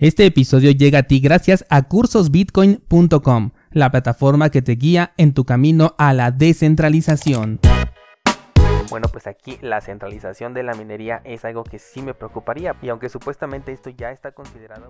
[0.00, 5.44] Este episodio llega a ti gracias a cursosbitcoin.com, la plataforma que te guía en tu
[5.44, 7.60] camino a la descentralización.
[8.88, 12.88] Bueno, pues aquí la centralización de la minería es algo que sí me preocuparía y
[12.88, 14.88] aunque supuestamente esto ya está considerado...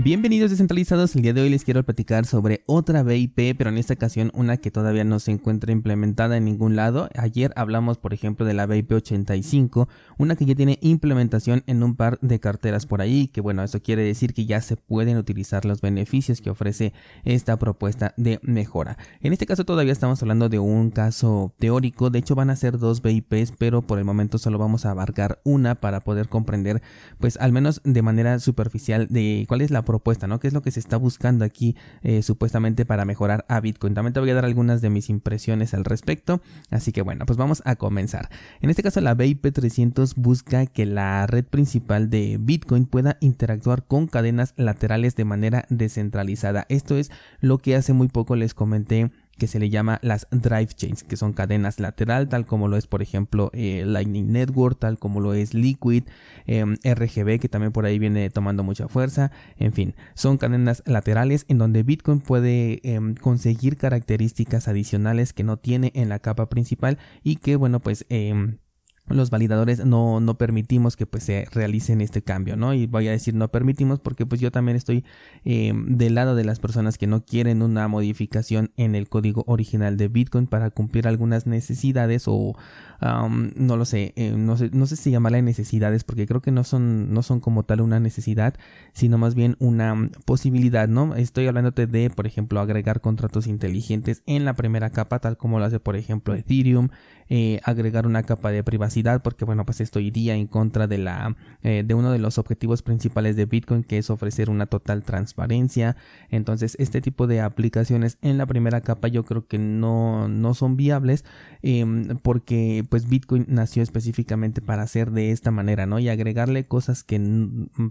[0.00, 3.94] Bienvenidos descentralizados, el día de hoy les quiero platicar sobre otra BIP, pero en esta
[3.94, 7.08] ocasión una que todavía no se encuentra implementada en ningún lado.
[7.14, 11.94] Ayer hablamos por ejemplo de la BIP 85, una que ya tiene implementación en un
[11.94, 15.66] par de carteras por ahí, que bueno, eso quiere decir que ya se pueden utilizar
[15.66, 18.96] los beneficios que ofrece esta propuesta de mejora.
[19.20, 22.78] En este caso todavía estamos hablando de un caso teórico, de hecho van a ser
[22.78, 26.82] dos BIPs, pero por el momento solo vamos a abarcar una para poder comprender
[27.20, 30.40] pues al menos de manera superficial de cuál es la propuesta, ¿no?
[30.40, 33.94] ¿Qué es lo que se está buscando aquí eh, supuestamente para mejorar a Bitcoin?
[33.94, 37.36] También te voy a dar algunas de mis impresiones al respecto, así que bueno, pues
[37.36, 38.28] vamos a comenzar.
[38.60, 44.06] En este caso la BIP300 busca que la red principal de Bitcoin pueda interactuar con
[44.06, 46.66] cadenas laterales de manera descentralizada.
[46.68, 49.10] Esto es lo que hace muy poco les comenté
[49.42, 52.86] que se le llama las drive chains, que son cadenas lateral, tal como lo es,
[52.86, 56.04] por ejemplo, eh, Lightning Network, tal como lo es Liquid,
[56.46, 59.32] em, RGB, que también por ahí viene tomando mucha fuerza.
[59.58, 65.56] En fin, son cadenas laterales en donde Bitcoin puede em, conseguir características adicionales que no
[65.56, 68.58] tiene en la capa principal y que, bueno, pues em,
[69.08, 72.72] los validadores no, no permitimos que pues se realicen este cambio, ¿no?
[72.72, 75.04] Y voy a decir no permitimos porque pues yo también estoy
[75.44, 79.96] eh, del lado de las personas que no quieren una modificación en el código original
[79.96, 82.54] de Bitcoin para cumplir algunas necesidades o
[83.02, 86.62] no lo sé, eh, no sé, no sé si llamarle necesidades porque creo que no
[86.62, 88.54] son, no son como tal una necesidad,
[88.92, 91.16] sino más bien una posibilidad, ¿no?
[91.16, 95.64] Estoy hablándote de, por ejemplo, agregar contratos inteligentes en la primera capa, tal como lo
[95.64, 96.90] hace, por ejemplo, Ethereum,
[97.34, 101.34] eh, agregar una capa de privacidad porque bueno pues esto iría en contra de la
[101.62, 105.96] eh, de uno de los objetivos principales de Bitcoin que es ofrecer una total transparencia.
[106.28, 110.76] Entonces este tipo de aplicaciones en la primera capa yo creo que no, no son
[110.76, 111.24] viables
[111.62, 117.02] em, porque pues Bitcoin nació específicamente para hacer de esta manera no y agregarle cosas
[117.02, 117.18] que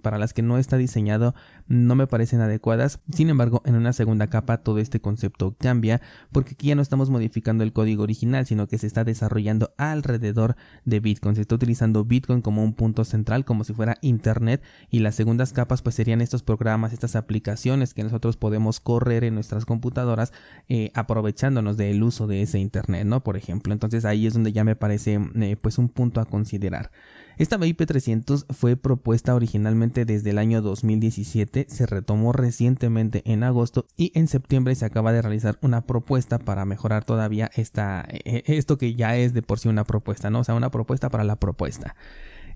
[0.04, 1.34] para las que no está diseñado
[1.68, 3.00] no me parecen adecuadas.
[3.12, 6.00] Sin embargo en una segunda capa todo este concepto cambia
[6.32, 9.74] porque aquí ya no estamos modificando el código original sino que se está desarrollando desarrollando
[9.78, 10.56] alrededor
[10.86, 11.36] de Bitcoin.
[11.36, 15.54] Se está utilizando Bitcoin como un punto central, como si fuera Internet, y las segundas
[15.54, 20.34] capas pues serían estos programas, estas aplicaciones que nosotros podemos correr en nuestras computadoras
[20.68, 23.24] eh, aprovechándonos del uso de ese Internet, ¿no?
[23.24, 26.92] Por ejemplo, entonces ahí es donde ya me parece eh, pues un punto a considerar.
[27.38, 34.12] Esta BIP300 fue propuesta originalmente desde el año 2017, se retomó recientemente en agosto y
[34.14, 38.94] en septiembre se acaba de realizar una propuesta para mejorar todavía esta, eh, esto que
[38.94, 40.40] ya es de por sí una propuesta, ¿no?
[40.40, 41.96] O sea, una propuesta para la propuesta.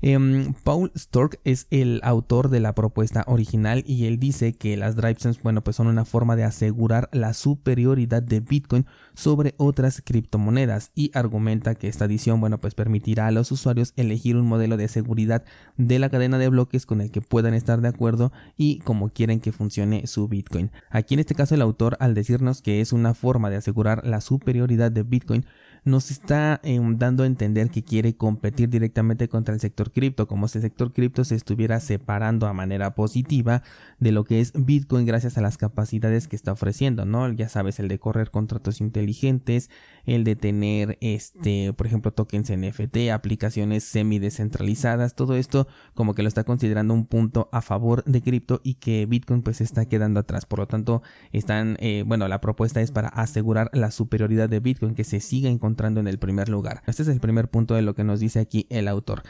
[0.01, 4.95] Em, Paul Stork es el autor de la propuesta original y él dice que las
[4.95, 10.91] drive bueno, pues son una forma de asegurar la superioridad de Bitcoin sobre otras criptomonedas
[10.93, 14.87] y argumenta que esta adición, bueno, pues permitirá a los usuarios elegir un modelo de
[14.87, 15.43] seguridad
[15.77, 19.39] de la cadena de bloques con el que puedan estar de acuerdo y como quieren
[19.39, 20.71] que funcione su Bitcoin.
[20.89, 24.21] Aquí en este caso el autor al decirnos que es una forma de asegurar la
[24.21, 25.45] superioridad de Bitcoin
[25.85, 30.47] nos está em, dando a entender que quiere competir directamente contra el sector cripto, como
[30.47, 33.61] si el sector cripto se estuviera separando a manera positiva
[33.99, 37.31] de lo que es Bitcoin gracias a las capacidades que está ofreciendo, ¿no?
[37.31, 39.69] Ya sabes, el de correr contratos inteligentes,
[40.05, 46.23] el de tener, este, por ejemplo, tokens NFT, aplicaciones semi descentralizadas, todo esto como que
[46.23, 50.19] lo está considerando un punto a favor de cripto y que Bitcoin pues está quedando
[50.19, 50.47] atrás.
[50.47, 54.95] Por lo tanto, están, eh, bueno, la propuesta es para asegurar la superioridad de Bitcoin,
[54.95, 56.81] que se siga encontrando entrando en el primer lugar.
[56.87, 59.23] Este es el primer punto de lo que nos dice aquí el autor.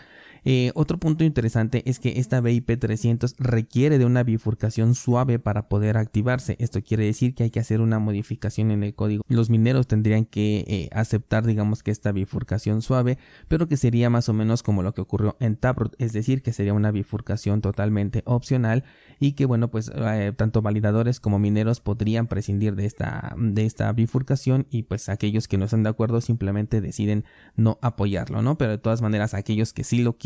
[0.47, 5.67] Eh, otro punto interesante es que esta BIP 300 requiere de una bifurcación suave para
[5.67, 6.55] poder activarse.
[6.59, 9.23] Esto quiere decir que hay que hacer una modificación en el código.
[9.27, 13.17] Los mineros tendrían que eh, aceptar, digamos que esta bifurcación suave,
[13.47, 16.53] pero que sería más o menos como lo que ocurrió en Taproot, es decir, que
[16.53, 18.83] sería una bifurcación totalmente opcional
[19.19, 23.91] y que, bueno, pues eh, tanto validadores como mineros podrían prescindir de esta, de esta
[23.93, 27.25] bifurcación y pues aquellos que no están de acuerdo simplemente deciden
[27.55, 28.59] no apoyarlo, ¿no?
[28.59, 30.17] Pero de todas maneras, aquellos que sí lo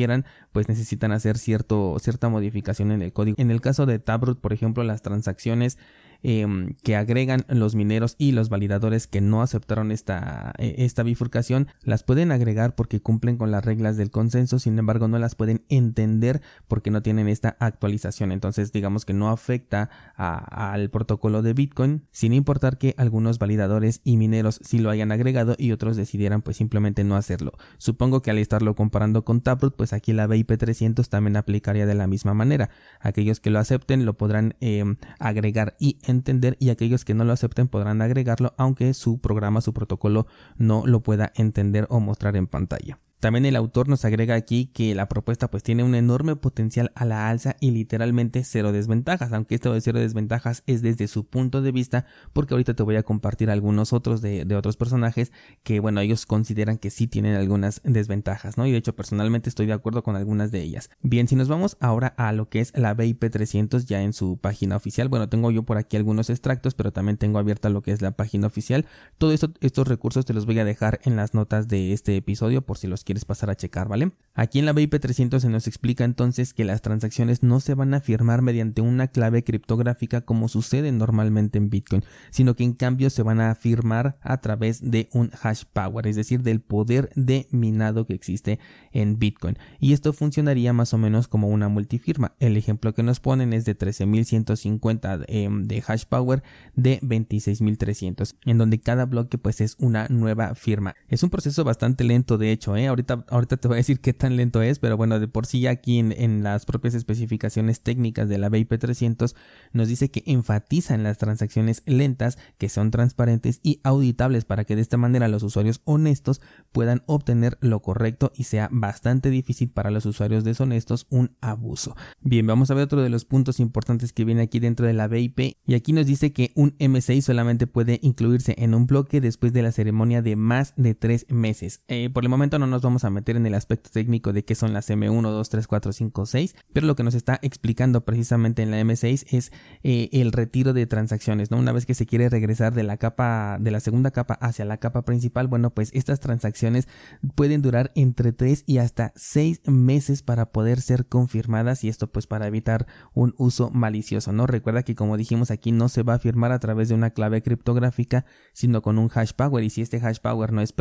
[0.52, 3.36] pues necesitan hacer cierto, cierta modificación en el código.
[3.40, 5.78] En el caso de Taproot, por ejemplo, las transacciones
[6.24, 11.68] em, que agregan los mineros y los validadores que no aceptaron esta, e, esta bifurcación,
[11.84, 15.64] las pueden agregar porque cumplen con las reglas del consenso, sin embargo no las pueden
[15.70, 18.32] entender porque no tienen esta actualización.
[18.32, 24.18] Entonces digamos que no afecta al protocolo de Bitcoin, sin importar que algunos validadores y
[24.18, 27.54] mineros sí lo hayan agregado y otros decidieran pues simplemente no hacerlo.
[27.78, 31.96] Supongo que al estarlo comparando con Taproot, pues aquí la BIP 300 también aplicaría de
[31.96, 32.70] la misma manera.
[33.00, 37.34] Aquellos que lo acepten lo podrán em, agregar y entender y aquellos que no lo
[37.34, 40.28] acepten podrán agregarlo aunque su programa, su protocolo
[40.58, 43.00] no lo pueda entender o mostrar en pantalla.
[43.20, 47.04] También el autor nos agrega aquí que la propuesta pues tiene un enorme potencial a
[47.04, 51.62] la alza y literalmente cero desventajas, aunque esto de cero desventajas es desde su punto
[51.62, 55.34] de vista porque ahorita te voy a compartir algunos otros de, otros personajes
[55.64, 58.66] que bueno ellos consideran que sí tienen algunas desventajas, ¿no?
[58.66, 60.90] Y de hecho personalmente estoy de acuerdo con algunas de ellas.
[61.02, 64.38] Bien, si nos vamos ahora a lo que es la BIP 300 ya en su
[64.38, 67.92] página oficial, bueno tengo yo por aquí algunos extractos pero también tengo abierta lo que
[67.92, 68.86] es la página oficial.
[69.18, 72.78] Todos estos recursos te los voy a dejar en las notas de este episodio por
[72.78, 74.12] si los quieres pasar a checar, ¿vale?
[74.36, 77.96] Aquí en la BIP 300 se nos explica entonces que las transacciones no se van
[77.96, 83.10] a firmar mediante una clave criptográfica como sucede normalmente en Bitcoin, sino que en cambio
[83.10, 87.48] se van a firmar a través de un hash power, es decir, del poder de
[87.50, 88.60] minado que existe
[88.92, 89.58] en Bitcoin.
[89.80, 92.36] Y esto funcionaría más o menos como una multifirma.
[92.40, 96.44] El ejemplo que nos ponen es de 13.150 em, de hash power
[96.76, 100.94] de 26.300, en donde cada bloque pues es una nueva firma.
[101.08, 102.88] Es un proceso bastante lento de hecho, ¿eh?
[103.30, 106.00] Ahorita, te voy a decir qué tan lento es, pero bueno, de por sí aquí
[106.00, 109.36] en, las propias especificaciones técnicas de la BIP 300
[109.74, 114.76] nos dice que enfatiza en las transacciones lentas, que son transparentes y auditables para que
[114.76, 116.42] de esta manera los usuarios honestos
[116.72, 121.96] puedan obtener lo correcto y sea bastante difícil para los usuarios deshonestos un abuso.
[122.22, 125.08] Bien, vamos a ver otro de los puntos importantes que viene aquí dentro de la
[125.08, 129.54] BIP y aquí nos dice que un M6 solamente puede incluirse en un bloque después
[129.54, 131.82] de la ceremonia de más de tres meses.
[131.88, 134.56] Eh, por el momento no nos vamos a meter en el aspecto técnico de qué
[134.56, 138.62] son las M1, 2, 3, 4, 5, 6, pero lo que nos está explicando precisamente
[138.62, 139.52] en la M6 es
[139.84, 141.58] eh, el retiro de transacciones, ¿no?
[141.58, 144.78] Una vez que se quiere regresar de la capa, de la segunda capa hacia la
[144.78, 146.88] capa principal, bueno, pues estas transacciones
[147.36, 152.28] pueden durar entre 3 y hasta 6 meses para poder ser confirmadas y esto pues
[152.28, 154.48] para evitar un uso malicioso, ¿no?
[154.48, 157.42] Recuerda que como dijimos aquí no se va a firmar a través de una clave
[157.42, 160.74] criptográfica, sino con un hash power y si este hash power no es,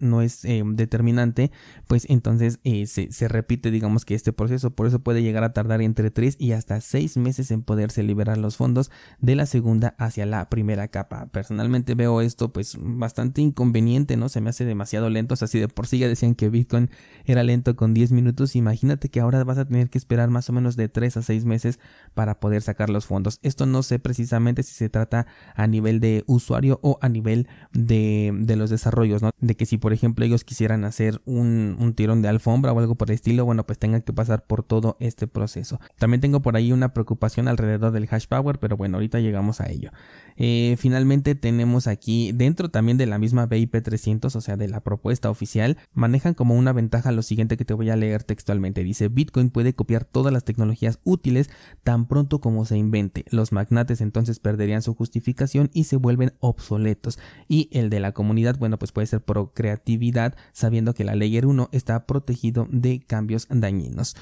[0.00, 1.45] no es eh, determinante,
[1.86, 5.82] pues entonces eh, se, repite digamos que este proceso, por eso puede llegar a tardar
[5.82, 8.90] entre 3 y hasta 6 meses en poderse liberar los fondos
[9.20, 11.26] de la segunda hacia la primera capa.
[11.26, 14.28] Personalmente veo esto pues bastante inconveniente, ¿no?
[14.28, 16.90] Se me hace demasiado lento, o sea, si de por sí ya decían que Bitcoin
[17.24, 20.52] era lento con 10 minutos, imagínate que ahora vas a tener que esperar más o
[20.52, 21.78] menos de 3 a 6 meses
[22.14, 23.38] para poder sacar los fondos.
[23.42, 28.32] Esto no sé precisamente si se trata a nivel de usuario o a nivel de,
[28.34, 29.30] de los desarrollos, ¿no?
[29.38, 32.94] De que si por ejemplo ellos quisieran hacer un un, tirón de alfombra o algo
[32.96, 35.80] por el estilo, bueno, pues tengan que pasar por todo este proceso.
[35.98, 39.70] También tengo por ahí una preocupación alrededor del hash power, pero bueno, ahorita llegamos a
[39.70, 39.90] ello.
[40.36, 44.80] Eh, finalmente tenemos aquí, dentro también de la misma BIP 300, o sea, de la
[44.80, 48.84] propuesta oficial, manejan como una ventaja lo siguiente que te voy a leer textualmente.
[48.84, 51.50] Dice, Bitcoin puede copiar todas las tecnologías útiles
[51.82, 53.24] tan pronto como se invente.
[53.30, 57.18] Los magnates entonces perderían su justificación y se vuelven obsoletos.
[57.48, 61.46] Y el de la comunidad, bueno, pues puede ser por creatividad, sabiendo que la Layer
[61.46, 64.16] 1 está protegido de cambios dañinos.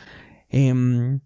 [0.49, 1.21] Em,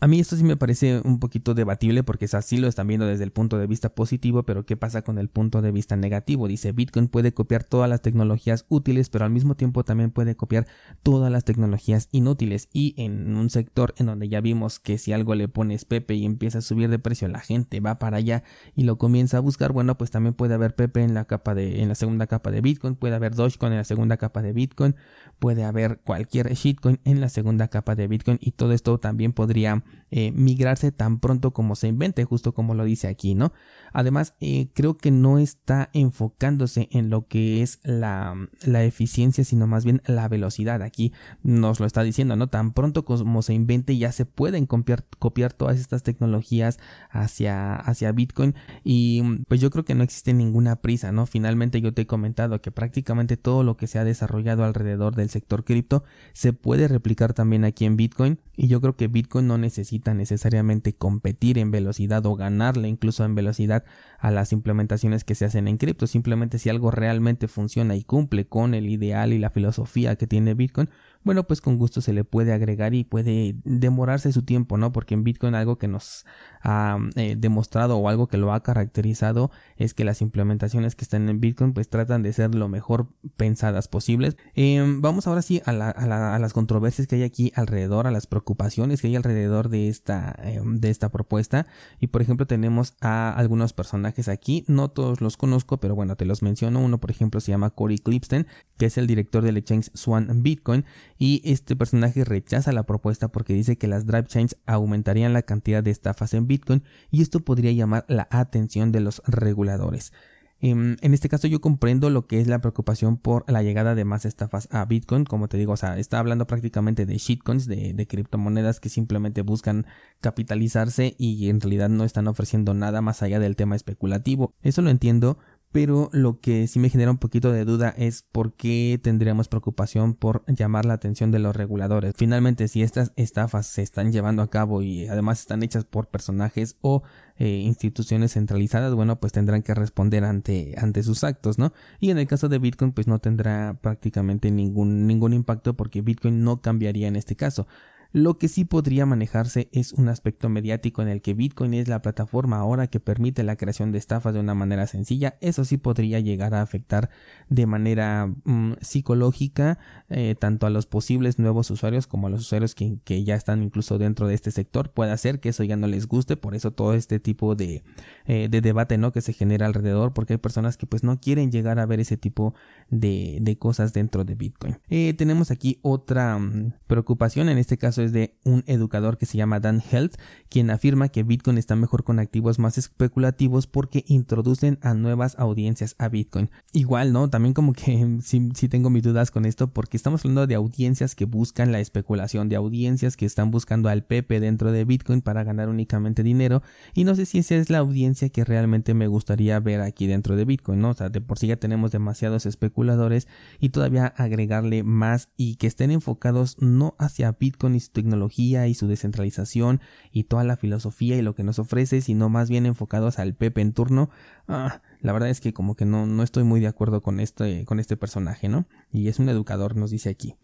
[0.00, 3.06] a mí esto sí me parece un poquito debatible porque es así lo están viendo
[3.06, 6.48] desde el punto de vista positivo, pero ¿qué pasa con el punto de vista negativo?
[6.48, 10.66] Dice Bitcoin puede copiar todas las tecnologías útiles, pero al mismo tiempo también puede copiar
[11.02, 15.34] todas las tecnologías inútiles y en un sector en donde ya vimos que si algo
[15.34, 18.42] le pones Pepe y empieza a subir de precio, la gente va para allá
[18.74, 21.82] y lo comienza a buscar, bueno, pues también puede haber Pepe en la capa de
[21.82, 24.96] en la segunda capa de Bitcoin, puede haber Dogecoin en la segunda capa de Bitcoin,
[25.38, 29.83] puede haber cualquier shitcoin en la segunda capa de Bitcoin y todo esto también podría
[30.10, 33.52] eh, migrarse tan pronto como se invente, justo como lo dice aquí, ¿no?
[33.92, 39.66] Además, eh, creo que no está enfocándose en lo que es la, la, eficiencia, sino
[39.66, 40.82] más bien la velocidad.
[40.82, 41.12] Aquí
[41.42, 42.48] nos lo está diciendo, ¿no?
[42.48, 46.78] Tan pronto como se invente ya se pueden copiar, copiar todas estas tecnologías
[47.10, 51.26] hacia, hacia Bitcoin y pues yo creo que no existe ninguna prisa, ¿no?
[51.26, 55.30] Finalmente yo te he comentado que prácticamente todo lo que se ha desarrollado alrededor del
[55.30, 59.58] sector cripto se puede replicar también aquí en Bitcoin y yo creo que Bitcoin no
[59.58, 59.73] necesita
[60.14, 63.84] necesariamente competir en velocidad o ganarle incluso en velocidad
[64.18, 66.06] a las implementaciones que se hacen en cripto.
[66.06, 70.54] Simplemente si algo realmente funciona y cumple con el ideal y la filosofía que tiene
[70.54, 70.90] Bitcoin,
[71.24, 74.92] bueno, pues con gusto se le puede agregar y puede demorarse su tiempo, ¿no?
[74.92, 76.26] Porque en Bitcoin algo que nos
[76.62, 81.28] ha eh, demostrado o algo que lo ha caracterizado es que las implementaciones que están
[81.28, 84.36] en Bitcoin pues tratan de ser lo mejor pensadas posibles.
[84.54, 89.08] Em, vamos ahora sí a, las controversias que hay aquí alrededor, a las preocupaciones que
[89.08, 91.66] hay alrededor de esta, em, de esta propuesta.
[92.00, 96.26] Y por ejemplo tenemos a algunos personajes aquí, no todos los conozco, pero bueno, te
[96.26, 96.80] los menciono.
[96.80, 100.84] Uno por ejemplo se llama Corey Clipsten, que es el director del exchange Swan Bitcoin
[101.18, 105.82] y este personaje rechaza la propuesta porque dice que las drive chains aumentarían la cantidad
[105.82, 110.12] de estafas en Bitcoin y esto podría llamar la atención de los reguladores.
[110.60, 114.06] Em, en este caso yo comprendo lo que es la preocupación por la llegada de
[114.06, 117.92] más estafas a Bitcoin, como te digo, o sea, está hablando prácticamente de shitcoins, de,
[117.92, 119.84] de criptomonedas que simplemente buscan
[120.22, 124.54] capitalizarse y en realidad no están ofreciendo nada más allá del tema especulativo.
[124.62, 125.38] Eso lo entiendo,
[125.74, 130.14] pero lo que sí me genera un poquito de duda es por qué tendríamos preocupación
[130.14, 132.14] por llamar la atención de los reguladores.
[132.16, 136.76] Finalmente, si estas estafas se están llevando a cabo y además están hechas por personajes
[136.80, 137.02] o
[137.38, 141.72] eh, instituciones centralizadas, bueno, pues tendrán que responder ante, ante sus actos, ¿no?
[141.98, 146.44] Y en el caso de Bitcoin, pues no tendrá prácticamente ningún, ningún impacto porque Bitcoin
[146.44, 147.66] no cambiaría en este caso.
[148.14, 152.00] Lo que sí podría manejarse es un aspecto mediático en el que Bitcoin es la
[152.00, 155.36] plataforma ahora que permite la creación de estafas de una manera sencilla.
[155.40, 157.10] Eso sí podría llegar a afectar
[157.48, 159.80] de manera mm, psicológica
[160.10, 163.98] eh, tanto a los posibles nuevos usuarios como a los usuarios que, ya están incluso
[163.98, 164.92] dentro de este sector.
[164.92, 167.82] Puede ser que eso ya no les guste, por eso todo este tipo de,
[168.26, 169.10] eh, de debate ¿no?
[169.10, 172.16] que se genera alrededor, porque hay personas que pues no quieren llegar a ver ese
[172.16, 172.54] tipo
[172.90, 174.78] de, de cosas dentro de Bitcoin.
[174.88, 179.60] Eh, tenemos aquí otra mm, preocupación, en este caso de un educador que se llama
[179.60, 180.16] Dan Health,
[180.48, 185.94] quien afirma que Bitcoin está mejor con activos más especulativos porque introducen a nuevas audiencias
[185.98, 186.50] a Bitcoin.
[186.72, 187.30] Igual, ¿no?
[187.30, 191.14] También como que sí, sí tengo mis dudas con esto porque estamos hablando de audiencias
[191.14, 195.44] que buscan la especulación, de audiencias que están buscando al Pepe dentro de Bitcoin para
[195.44, 196.62] ganar únicamente dinero
[196.94, 200.36] y no sé si esa es la audiencia que realmente me gustaría ver aquí dentro
[200.36, 200.90] de Bitcoin, ¿no?
[200.90, 205.66] O sea, de por sí ya tenemos demasiados especuladores y todavía agregarle más y que
[205.66, 209.80] estén enfocados no hacia Bitcoin y tecnología y su descentralización
[210.12, 213.62] y toda la filosofía y lo que nos ofrece, sino más bien enfocados al Pepe
[213.62, 214.10] en turno.
[214.46, 217.64] Ah, la verdad es que como que no, no estoy muy de acuerdo con este,
[217.64, 218.66] con este personaje, ¿no?
[218.92, 220.34] Y es un educador, nos dice aquí.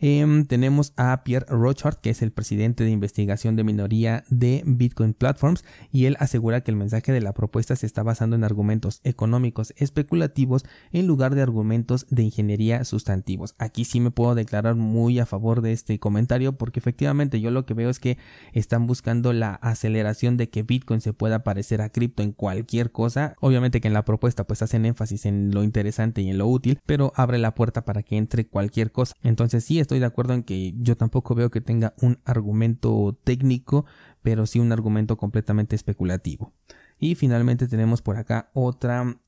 [0.00, 5.12] Em, tenemos a Pierre Rochard, que es el presidente de investigación de minoría de Bitcoin
[5.12, 9.00] Platforms, y él asegura que el mensaje de la propuesta se está basando en argumentos
[9.04, 13.54] económicos especulativos en lugar de argumentos de ingeniería sustantivos.
[13.58, 17.66] Aquí sí me puedo declarar muy a favor de este comentario porque efectivamente yo lo
[17.66, 18.16] que veo es que
[18.52, 23.34] están buscando la aceleración de que Bitcoin se pueda parecer a cripto en cualquier cosa.
[23.40, 26.78] Obviamente que en la propuesta pues hacen énfasis en lo interesante y en lo útil,
[26.86, 29.14] pero abre la puerta para que entre cualquier cosa.
[29.22, 33.86] Entonces sí, estoy de acuerdo en que yo tampoco veo que tenga un argumento técnico,
[34.22, 36.52] pero sí un argumento completamente especulativo.
[37.00, 38.52] Y finalmente tenemos por acá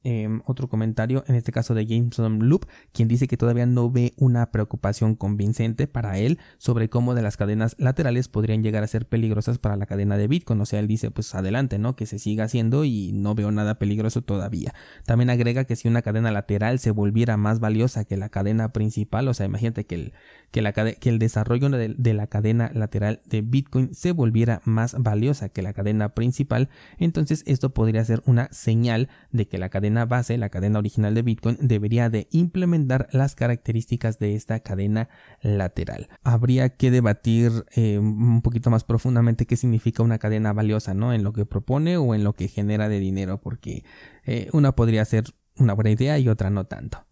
[0.05, 4.13] em, otro comentario, en este caso de Jameson Loop, quien dice que todavía no ve
[4.19, 9.09] una preocupación convincente para él sobre cómo de las cadenas laterales podrían llegar a ser
[9.09, 10.61] peligrosas para la cadena de Bitcoin.
[10.61, 11.97] O sea, él dice, pues adelante, ¿no?
[11.97, 14.75] Que se siga haciendo y no veo nada peligroso todavía.
[15.07, 19.27] También agrega que si una cadena lateral se volviera más valiosa que la cadena principal,
[19.29, 20.13] o sea, imagínate que el,
[20.53, 24.95] que, la, que el desarrollo de, de la cadena lateral de Bitcoin se volviera más
[24.99, 26.69] valiosa que la cadena principal,
[26.99, 31.23] entonces esto podría ser una señal de que la cadena base, la cadena original de
[31.23, 35.09] Bitcoin, debería de implementar las características de esta cadena
[35.41, 36.09] lateral.
[36.23, 41.15] Habría que debatir eh, un poquito más profundamente qué significa una cadena valiosa, ¿no?
[41.15, 43.85] En lo que propone o en lo que genera de dinero, porque
[44.25, 45.25] eh, una podría ser
[45.57, 47.07] una buena idea y otra no tanto.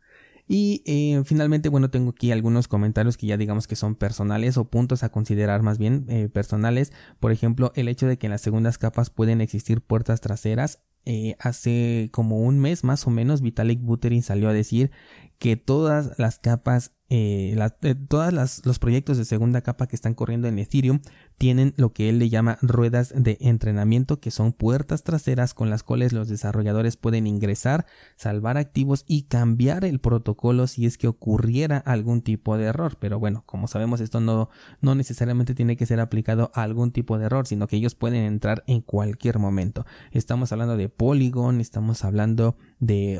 [0.53, 4.65] Y eh, finalmente, bueno, tengo aquí algunos comentarios que ya digamos que son personales o
[4.65, 6.93] puntos a considerar más bien eh, personales.
[7.21, 10.83] Por ejemplo, el hecho de que en las segundas capas pueden existir puertas traseras.
[11.07, 14.91] Eh, hace como un mes más o menos Vitalik Buterin salió a decir
[15.39, 20.47] que todas las capas eh, eh, todos los proyectos de segunda capa que están corriendo
[20.47, 21.01] en Ethereum
[21.39, 25.83] tienen lo que él le llama ruedas de entrenamiento, que son puertas traseras con las
[25.83, 31.79] cuales los desarrolladores pueden ingresar, salvar activos y cambiar el protocolo si es que ocurriera
[31.79, 32.97] algún tipo de error.
[33.01, 34.49] Pero bueno, como sabemos, esto no,
[34.81, 38.23] no necesariamente tiene que ser aplicado a algún tipo de error, sino que ellos pueden
[38.23, 39.85] entrar en cualquier momento.
[40.13, 42.57] Estamos hablando de Polygon, estamos hablando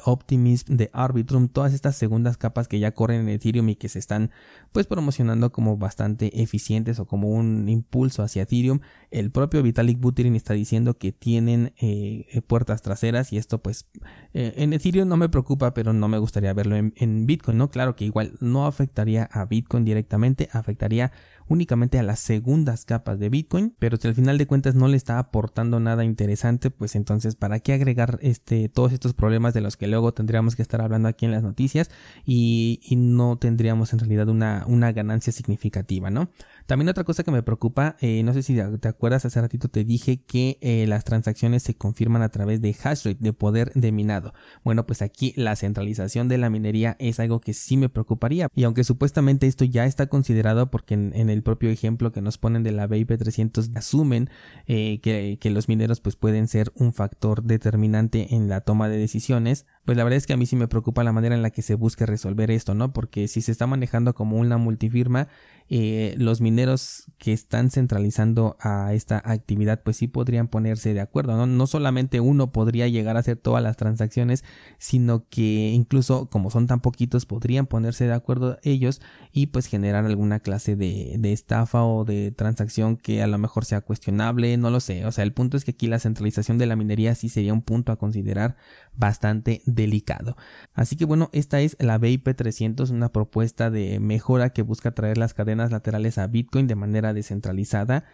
[0.05, 3.99] Optimism, de Arbitrum, todas estas segundas capas que ya corren en Ethereum y que se
[3.99, 4.31] están
[4.73, 8.81] pues promocionando como bastante eficientes o como un impulso hacia Ethereum.
[9.11, 13.87] El propio Vitalik Buterin está diciendo que tienen eh, puertas traseras y esto pues
[14.33, 17.71] eh, en Ethereum no me preocupa, pero no me gustaría verlo en, en Bitcoin, ¿no?
[17.71, 21.13] Claro que igual no afectaría a Bitcoin directamente, afectaría
[21.51, 24.97] únicamente a las segundas capas de Bitcoin, pero si al final de cuentas no le
[24.97, 29.77] está aportando nada interesante, pues entonces para qué agregar este todos estos problemas de los
[29.77, 31.91] que luego tendríamos que estar hablando aquí en las noticias
[32.25, 36.31] y, no tendríamos en realidad una, una ganancia significativa, ¿no?
[36.67, 39.85] También otra cosa que me preocupa, eh, no sé si te acuerdas, hace ratito te
[39.85, 43.91] dije que eh, las transacciones se confirman a través de hash rate, de poder de
[43.91, 44.33] minado.
[44.63, 48.49] Bueno, pues aquí la centralización de la minería es algo que sí me preocuparía.
[48.55, 52.63] Y aunque supuestamente esto ya está considerado porque en, el propio ejemplo que nos ponen
[52.63, 54.31] de la BIP 300 asumen
[54.67, 58.97] eh, que, que los mineros pues pueden ser un factor determinante en la toma de
[58.97, 61.51] decisiones, pues la verdad es que a mí sí me preocupa la manera en la
[61.51, 62.93] que se busque resolver esto, ¿no?
[62.93, 65.27] Porque si se está manejando como una multifirma,
[65.73, 71.37] eh, los mineros que están centralizando a esta actividad pues sí podrían ponerse de acuerdo,
[71.37, 71.47] ¿no?
[71.47, 74.43] No solamente uno podría llegar a hacer todas las transacciones,
[74.79, 79.01] sino que incluso como son tan poquitos podrían ponerse de acuerdo ellos
[79.33, 83.81] y pues generar alguna clase de, estafa o de transacción que a lo mejor sea
[83.81, 86.75] cuestionable, no lo sé, o sea, el punto es que aquí la centralización de la
[86.75, 88.57] minería sí sería un punto a considerar
[88.97, 90.37] bastante delicado.
[90.75, 95.19] Así que bueno, esta es la BIP 300, una propuesta de mejora que busca traer
[95.19, 98.05] las cadenas laterales a Bitcoin de manera descentralizada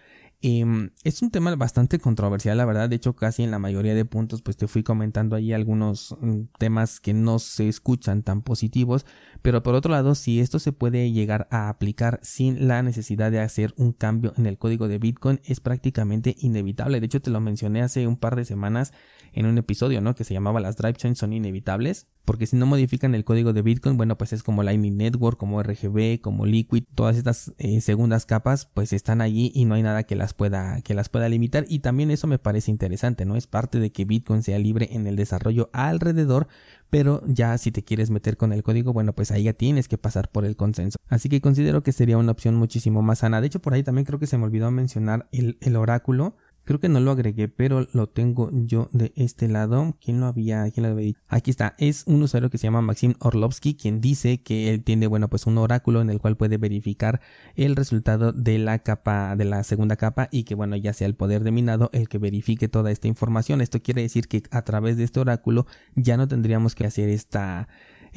[0.42, 2.88] Em, es un tema bastante controversial, la verdad.
[2.90, 6.42] De hecho, casi en la mayoría de puntos, pues te fui comentando ahí algunos mm,
[6.58, 9.06] temas que no se escuchan tan positivos.
[9.42, 13.40] Pero por otro lado, si esto se puede llegar a aplicar sin la necesidad de
[13.40, 17.00] hacer un cambio en el código de Bitcoin, es prácticamente inevitable.
[17.00, 18.92] De hecho, te lo mencioné hace un par de semanas
[19.32, 20.14] en un episodio, ¿no?
[20.14, 22.08] Que se llamaba Las Drive Chains son inevitables.
[22.26, 25.62] Porque si no modifican el código de Bitcoin, bueno, pues es como Lightning Network, como
[25.62, 30.02] RGB, como Liquid, todas estas eh, segundas capas, pues están allí y no hay nada
[30.02, 31.64] que las pueda, que las pueda limitar.
[31.68, 33.36] Y también eso me parece interesante, ¿no?
[33.36, 36.48] Es parte de que Bitcoin sea libre en el desarrollo alrededor,
[36.90, 39.96] pero ya si te quieres meter con el código, bueno, pues ahí ya tienes que
[39.96, 40.98] pasar por el consenso.
[41.08, 43.40] Así que considero que sería una opción muchísimo más sana.
[43.40, 46.80] De hecho, por ahí también creo que se me olvidó mencionar el, el oráculo Creo
[46.80, 49.96] que no lo agregué, pero lo tengo yo de este lado.
[50.04, 50.68] ¿Quién lo había?
[50.72, 51.20] ¿Quién lo había dicho?
[51.28, 51.76] Aquí está.
[51.78, 55.46] Es un usuario que se llama Maxim Orlovsky, quien dice que él tiene, bueno, pues
[55.46, 57.20] un oráculo en el cual puede verificar
[57.54, 61.14] el resultado de la capa, de la segunda capa y que, bueno, ya sea el
[61.14, 63.60] poder de minado el que verifique toda esta información.
[63.60, 67.68] Esto quiere decir que a través de este oráculo ya no tendríamos que hacer esta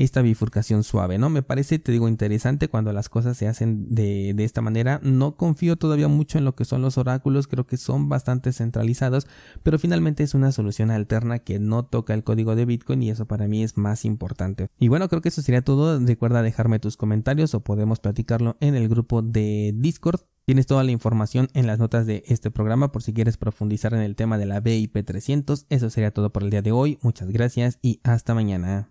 [0.03, 1.29] esta bifurcación suave, ¿no?
[1.29, 4.99] Me parece, te digo, interesante cuando las cosas se hacen de, de esta manera.
[5.03, 9.27] No confío todavía mucho en lo que son los oráculos, creo que son bastante centralizados,
[9.61, 13.25] pero finalmente es una solución alterna que no toca el código de Bitcoin y eso
[13.25, 14.69] para mí es más importante.
[14.79, 15.99] Y bueno, creo que eso sería todo.
[15.99, 20.21] Recuerda dejarme tus comentarios o podemos platicarlo en el grupo de Discord.
[20.45, 23.99] Tienes toda la información en las notas de este programa por si quieres profundizar en
[23.99, 25.67] el tema de la BIP 300.
[25.69, 26.97] Eso sería todo por el día de hoy.
[27.01, 28.87] Muchas gracias y hasta mañana.